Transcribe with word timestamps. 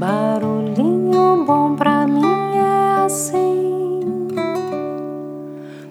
Barulhinho 0.00 1.44
bom 1.44 1.76
pra 1.76 2.06
mim 2.06 2.24
é 2.56 3.04
assim, 3.04 4.00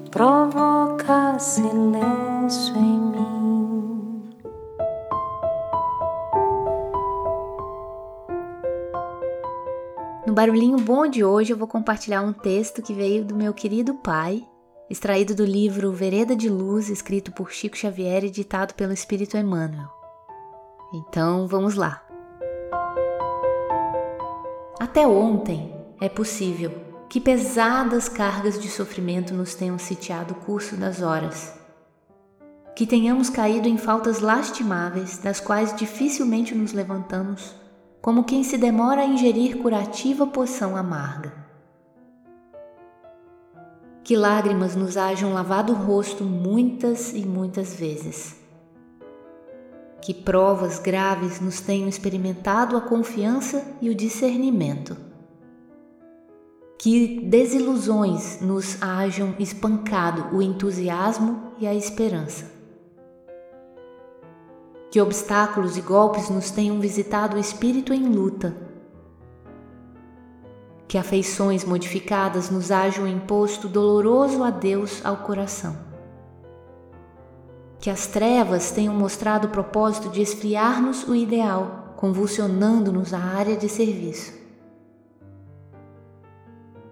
provoca 0.10 1.38
silêncio 1.38 2.76
em 2.76 3.00
mim. 3.00 4.34
No 10.26 10.34
Barulhinho 10.34 10.80
Bom 10.80 11.08
de 11.08 11.24
hoje 11.24 11.54
eu 11.54 11.58
vou 11.58 11.68
compartilhar 11.68 12.24
um 12.24 12.34
texto 12.34 12.82
que 12.82 12.96
veio 12.96 13.24
do 13.24 13.36
meu 13.36 13.54
querido 13.54 13.94
pai, 13.94 14.44
extraído 14.90 15.36
do 15.36 15.46
livro 15.46 15.92
Vereda 15.92 16.36
de 16.36 16.50
Luz, 16.50 16.90
escrito 16.90 17.32
por 17.32 17.52
Chico 17.52 17.78
Xavier 17.78 18.24
e 18.24 18.32
ditado 18.32 18.74
pelo 18.74 18.92
Espírito 18.92 19.38
Emmanuel. 19.38 19.88
Então 20.96 21.48
vamos 21.48 21.76
lá. 21.76 22.09
Até 24.80 25.06
ontem 25.06 25.76
é 26.00 26.08
possível 26.08 26.72
que 27.10 27.20
pesadas 27.20 28.08
cargas 28.08 28.58
de 28.58 28.70
sofrimento 28.70 29.34
nos 29.34 29.54
tenham 29.54 29.78
sitiado 29.78 30.34
o 30.34 30.38
curso 30.38 30.78
das 30.78 31.02
horas. 31.02 31.54
Que 32.78 32.88
tenhamos 32.88 33.30
caído 33.30 33.68
em 33.68 33.78
faltas 33.78 34.22
lastimáveis, 34.22 35.18
das 35.18 35.42
quais 35.42 35.76
dificilmente 35.76 36.56
nos 36.56 36.72
levantamos, 36.72 37.54
como 38.02 38.24
quem 38.24 38.42
se 38.42 38.58
demora 38.58 39.02
a 39.02 39.06
ingerir 39.06 39.58
curativa 39.58 40.26
poção 40.26 40.78
amarga. 40.78 41.34
Que 44.02 44.16
lágrimas 44.16 44.78
nos 44.78 44.96
hajam 44.96 45.34
lavado 45.34 45.74
o 45.74 45.76
rosto 45.76 46.24
muitas 46.24 47.12
e 47.12 47.26
muitas 47.26 47.76
vezes 47.76 48.39
que 50.02 50.14
provas 50.14 50.80
graves 50.80 51.40
nos 51.40 51.60
tenham 51.60 51.88
experimentado 51.88 52.78
a 52.78 52.82
confiança 52.82 53.66
e 53.82 53.90
o 53.90 53.96
discernimento. 53.96 54.96
Que 56.78 57.20
desilusões 57.22 58.40
nos 58.40 58.82
hajam 58.82 59.36
espancado 59.38 60.36
o 60.36 60.42
entusiasmo 60.42 61.52
e 61.60 61.68
a 61.68 61.76
esperança. 61.76 62.50
Que 64.90 65.02
obstáculos 65.02 65.78
e 65.78 65.82
golpes 65.82 66.30
nos 66.30 66.50
tenham 66.50 66.80
visitado 66.80 67.36
o 67.36 67.40
espírito 67.40 67.94
em 67.94 68.08
luta. 68.08 68.56
Que 70.88 70.98
afeições 70.98 71.66
modificadas 71.66 72.50
nos 72.50 72.72
hajam 72.72 73.06
imposto 73.06 73.68
doloroso 73.68 74.44
adeus 74.44 75.06
ao 75.06 75.18
coração 75.18 75.89
que 77.90 77.94
as 77.94 78.06
trevas 78.06 78.70
tenham 78.70 78.94
mostrado 78.94 79.48
o 79.48 79.50
propósito 79.50 80.10
de 80.10 80.22
esfriar-nos 80.22 81.08
o 81.08 81.16
ideal, 81.16 81.96
convulsionando-nos 81.98 83.16
a 83.16 83.18
área 83.18 83.58
de 83.58 83.68
serviço. 83.68 84.32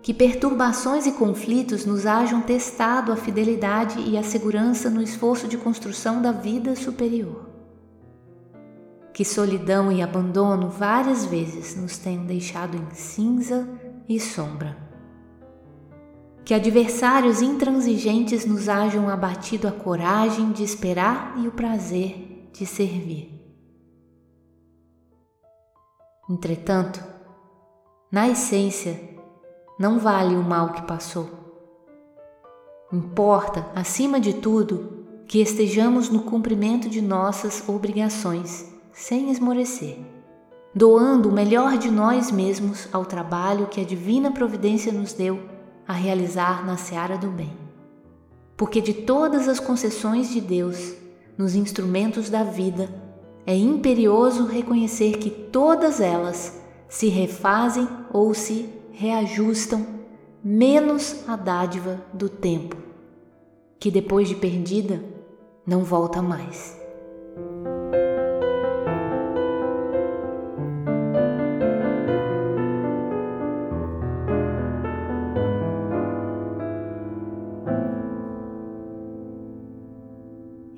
Que 0.01 0.11
perturbações 0.11 1.05
e 1.05 1.11
conflitos 1.11 1.85
nos 1.85 2.07
hajam 2.07 2.41
testado 2.41 3.11
a 3.11 3.15
fidelidade 3.15 3.99
e 3.99 4.17
a 4.17 4.23
segurança 4.23 4.89
no 4.89 4.99
esforço 4.99 5.47
de 5.47 5.55
construção 5.55 6.19
da 6.19 6.31
vida 6.31 6.75
superior. 6.75 7.47
Que 9.13 9.23
solidão 9.23 9.91
e 9.91 10.01
abandono 10.01 10.67
várias 10.67 11.25
vezes 11.25 11.75
nos 11.75 11.99
tenham 11.99 12.25
deixado 12.25 12.75
em 12.75 12.95
cinza 12.95 13.69
e 14.09 14.19
sombra 14.19 14.86
que 16.47 16.53
adversários 16.53 17.41
intransigentes 17.41 18.45
nos 18.45 18.69
hajam 18.69 19.09
abatido 19.09 19.67
a 19.67 19.71
coragem 19.73 20.53
de 20.53 20.63
esperar 20.63 21.33
e 21.35 21.45
o 21.45 21.51
prazer 21.51 22.49
de 22.53 22.65
servir. 22.65 23.29
Entretanto, 26.29 27.03
na 28.09 28.29
essência, 28.29 28.97
não 29.77 29.99
vale 29.99 30.37
o 30.37 30.41
mal 30.41 30.71
que 30.71 30.83
passou. 30.83 31.29
Importa, 32.93 33.67
acima 33.75 34.17
de 34.17 34.35
tudo, 34.35 35.05
que 35.27 35.41
estejamos 35.41 36.07
no 36.07 36.21
cumprimento 36.21 36.87
de 36.87 37.01
nossas 37.01 37.67
obrigações, 37.67 38.73
sem 38.93 39.31
esmorecer, 39.31 39.97
doando 40.73 41.27
o 41.27 41.33
melhor 41.33 41.77
de 41.77 41.91
nós 41.91 42.31
mesmos 42.31 42.87
ao 42.93 43.03
trabalho 43.03 43.67
que 43.67 43.81
a 43.81 43.83
divina 43.83 44.31
providência 44.31 44.93
nos 44.93 45.11
deu 45.11 45.56
a 45.87 45.93
realizar 45.93 46.65
na 46.65 46.77
seara 46.77 47.17
do 47.17 47.27
bem. 47.27 47.55
Porque 48.55 48.81
de 48.81 48.93
todas 48.93 49.47
as 49.47 49.59
concessões 49.59 50.29
de 50.29 50.41
Deus 50.41 50.95
nos 51.37 51.55
instrumentos 51.55 52.29
da 52.29 52.43
vida, 52.43 52.89
é 53.45 53.55
imperioso 53.55 54.45
reconhecer 54.45 55.17
que 55.17 55.29
todas 55.29 56.01
elas 56.01 56.59
se 56.89 57.07
refazem 57.07 57.87
ou 58.11 58.33
se 58.33 58.69
reajustam, 58.91 59.85
menos 60.43 61.27
a 61.27 61.35
dádiva 61.35 62.01
do 62.13 62.27
tempo, 62.27 62.75
que 63.79 63.91
depois 63.91 64.27
de 64.27 64.35
perdida 64.35 65.03
não 65.65 65.83
volta 65.83 66.21
mais. 66.21 66.76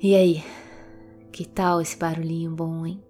E 0.02 0.16
aí, 0.16 0.42
que 1.30 1.46
tal 1.46 1.78
esse 1.78 1.94
barulhinho 1.94 2.50
bom, 2.52 2.86
hein? 2.86 3.02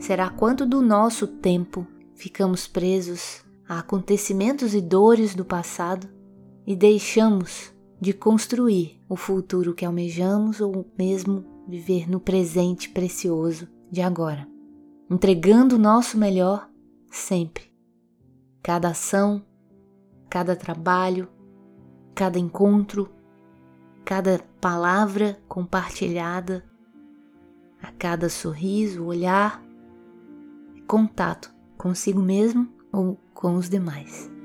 Será 0.00 0.28
quanto 0.28 0.66
do 0.66 0.82
nosso 0.82 1.28
tempo 1.28 1.86
ficamos 2.16 2.66
presos 2.66 3.44
a 3.68 3.78
acontecimentos 3.78 4.74
e 4.74 4.80
dores 4.80 5.36
do 5.36 5.44
passado 5.44 6.08
e 6.66 6.74
deixamos 6.74 7.72
de 8.00 8.12
construir 8.12 9.00
o 9.08 9.14
futuro 9.14 9.72
que 9.72 9.84
almejamos 9.84 10.60
ou 10.60 10.84
mesmo 10.98 11.44
viver 11.68 12.10
no 12.10 12.18
presente 12.18 12.88
precioso 12.88 13.68
de 13.88 14.00
agora? 14.00 14.57
Entregando 15.10 15.76
o 15.76 15.78
nosso 15.78 16.18
melhor 16.18 16.68
sempre. 17.10 17.72
Cada 18.62 18.88
ação, 18.88 19.44
cada 20.28 20.54
trabalho, 20.54 21.28
cada 22.14 22.38
encontro, 22.38 23.10
cada 24.04 24.40
palavra 24.60 25.38
compartilhada, 25.48 26.64
a 27.82 27.92
cada 27.92 28.28
sorriso, 28.28 29.04
olhar, 29.04 29.62
contato 30.86 31.52
consigo 31.76 32.20
mesmo 32.20 32.68
ou 32.92 33.16
com 33.32 33.54
os 33.54 33.68
demais. 33.68 34.37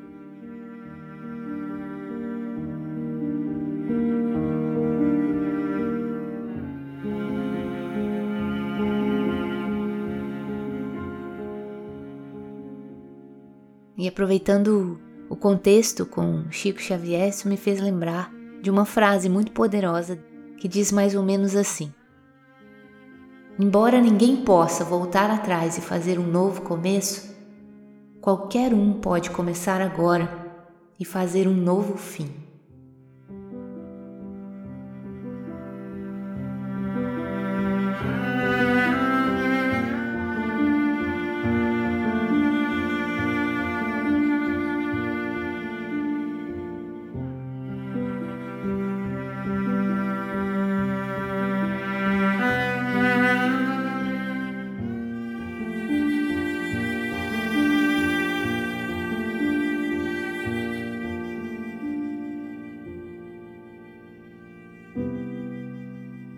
E 13.97 14.07
aproveitando 14.07 14.99
o 15.29 15.35
contexto 15.35 16.05
com 16.05 16.49
Chico 16.51 16.81
Xavier, 16.81 17.29
isso 17.29 17.47
me 17.47 17.57
fez 17.57 17.79
lembrar 17.79 18.31
de 18.61 18.69
uma 18.69 18.85
frase 18.85 19.29
muito 19.29 19.51
poderosa 19.51 20.17
que 20.57 20.67
diz 20.67 20.91
mais 20.91 21.15
ou 21.15 21.23
menos 21.23 21.55
assim: 21.55 21.93
Embora 23.59 24.01
ninguém 24.01 24.37
possa 24.37 24.83
voltar 24.83 25.29
atrás 25.29 25.77
e 25.77 25.81
fazer 25.81 26.17
um 26.17 26.25
novo 26.25 26.61
começo, 26.61 27.35
qualquer 28.19 28.73
um 28.73 28.93
pode 28.93 29.29
começar 29.29 29.81
agora 29.81 30.27
e 30.99 31.05
fazer 31.05 31.47
um 31.47 31.53
novo 31.53 31.97
fim. 31.97 32.42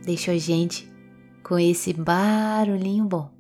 Deixou 0.06 0.34
a 0.34 0.38
gente 0.38 0.90
com 1.44 1.60
esse 1.60 1.94
barulhinho 1.94 3.06
bom. 3.06 3.35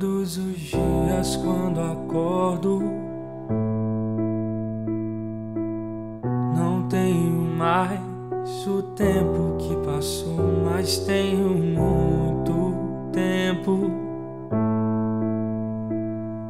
Todos 0.00 0.36
os 0.38 0.56
dias 0.56 1.36
quando 1.42 1.80
acordo, 1.80 2.80
não 6.56 6.86
tenho 6.88 7.32
mais 7.58 8.00
o 8.68 8.80
tempo 8.94 9.56
que 9.58 9.74
passou, 9.84 10.38
mas 10.64 10.98
tenho 10.98 11.48
muito 11.48 12.74
tempo. 13.12 13.90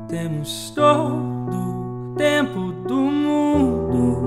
Temos 0.08 0.70
todo 0.74 1.56
o 1.56 2.14
tempo 2.16 2.72
do 2.86 2.96
mundo, 2.96 4.18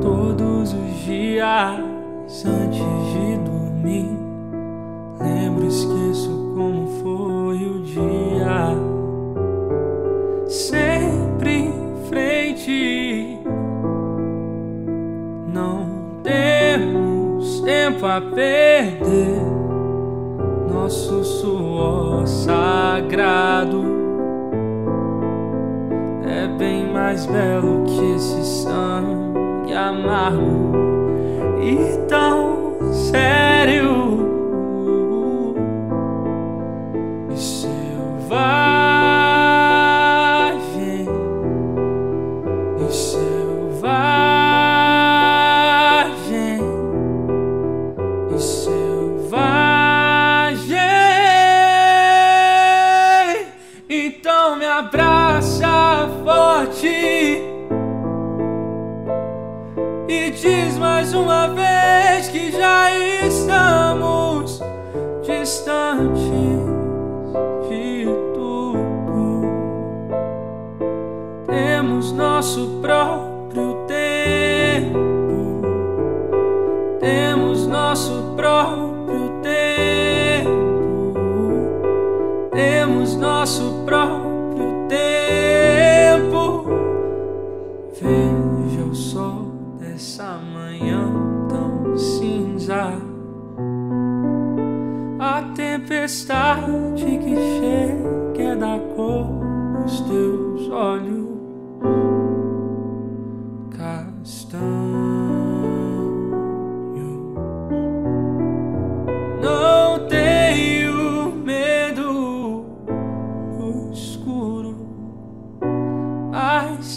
todos 0.00 0.72
os 0.72 0.94
dias 1.04 2.46
antes 2.46 2.78
de 2.78 3.36
dormir. 3.44 4.18
Lembro, 5.20 5.66
esqueço 5.66 6.37
como 6.58 6.88
foi 7.00 7.64
o 7.64 7.82
dia. 7.84 8.74
Sempre 10.48 11.50
em 11.50 11.72
frente. 12.08 13.38
Não 15.46 15.86
temos 16.24 17.60
tempo 17.60 18.04
a 18.04 18.20
perder. 18.20 19.40
Nosso 20.68 21.22
suor 21.22 22.26
sagrado 22.26 23.84
é 26.26 26.48
bem 26.58 26.92
mais 26.92 27.24
belo 27.26 27.84
que 27.84 28.14
esse 28.16 28.44
sangue 28.64 29.74
amargo 29.74 30.72
e 31.62 32.08
tão 32.08 32.92
sério. 32.92 34.07
Abraça 54.48 56.08
forte 56.24 56.88
e 60.08 60.30
diz 60.30 60.78
mais 60.78 61.12
uma 61.12 61.48
vez 61.48 62.28
que 62.28 62.50
já 62.50 62.90
estamos 63.26 64.60
distantes 65.22 66.22
de 67.68 68.06
tudo. 68.34 69.42
Temos 71.46 72.12
nosso 72.12 72.78
próprio 72.80 73.84
tempo, 73.86 74.98
castanhos. 103.98 105.08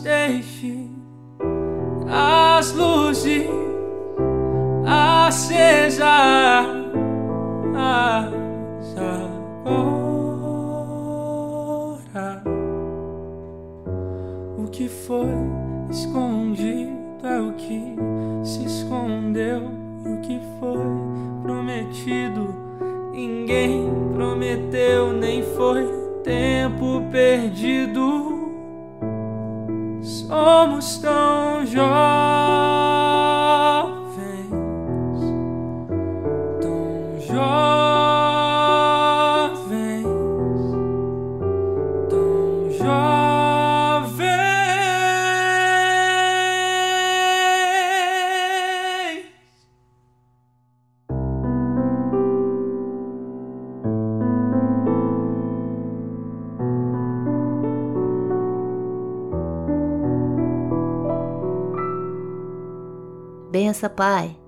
deixe 0.02 0.90
as 2.10 2.74
luzes 2.74 3.48
acesas 4.86 6.02
agora. 7.76 8.42
O 14.58 14.68
que 14.70 14.88
foi 14.88 15.28
escondido 15.90 16.31
o 20.06 20.18
que 20.22 20.40
foi 20.60 20.78
prometido 21.42 22.72
ninguém 23.14 23.90
prometeu, 24.14 25.12
nem 25.14 25.44
foi 25.56 25.86
tempo 26.24 27.04
perdido. 27.12 28.32
Somos 30.02 30.98
tão 31.00 31.66
jovens. 31.66 31.92
Bença, 63.52 63.90
Pai. 63.90 64.41